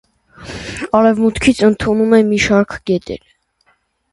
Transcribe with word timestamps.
Արևմուտքից 0.99 1.61
ընդունում 1.69 2.15
է 2.21 2.23
մի 2.31 2.41
շարք 2.47 2.77
գետեր։ 2.93 3.21